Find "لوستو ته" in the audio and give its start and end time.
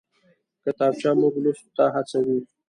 1.43-1.85